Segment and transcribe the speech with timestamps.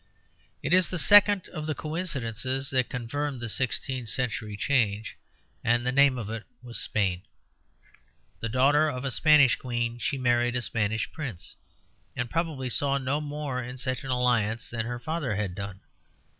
[0.63, 5.15] It is the second of the coincidences that confirmed the sixteenth century change,
[5.63, 7.21] and the name of it was Spain.
[8.39, 11.55] The daughter of a Spanish queen, she married a Spanish prince,
[12.15, 15.81] and probably saw no more in such an alliance than her father had done.